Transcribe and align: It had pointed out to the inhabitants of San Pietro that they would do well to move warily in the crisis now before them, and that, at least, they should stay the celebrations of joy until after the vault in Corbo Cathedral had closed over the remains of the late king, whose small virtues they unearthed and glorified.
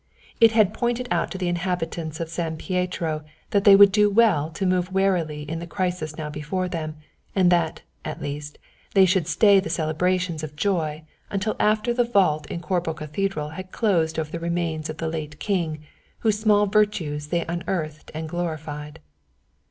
It 0.39 0.53
had 0.53 0.73
pointed 0.73 1.07
out 1.11 1.29
to 1.29 1.37
the 1.37 1.47
inhabitants 1.47 2.19
of 2.19 2.27
San 2.27 2.57
Pietro 2.57 3.23
that 3.51 3.65
they 3.65 3.75
would 3.75 3.91
do 3.91 4.09
well 4.09 4.49
to 4.49 4.65
move 4.65 4.91
warily 4.91 5.43
in 5.43 5.59
the 5.59 5.67
crisis 5.67 6.17
now 6.17 6.27
before 6.27 6.67
them, 6.67 6.97
and 7.35 7.51
that, 7.51 7.83
at 8.03 8.19
least, 8.19 8.57
they 8.95 9.05
should 9.05 9.27
stay 9.27 9.59
the 9.59 9.69
celebrations 9.69 10.41
of 10.41 10.55
joy 10.55 11.03
until 11.29 11.55
after 11.59 11.93
the 11.93 12.03
vault 12.03 12.47
in 12.49 12.61
Corbo 12.61 12.95
Cathedral 12.95 13.49
had 13.49 13.71
closed 13.71 14.17
over 14.17 14.31
the 14.31 14.39
remains 14.39 14.89
of 14.89 14.97
the 14.97 15.07
late 15.07 15.37
king, 15.39 15.83
whose 16.21 16.39
small 16.39 16.65
virtues 16.65 17.27
they 17.27 17.45
unearthed 17.45 18.09
and 18.15 18.27
glorified. 18.27 19.01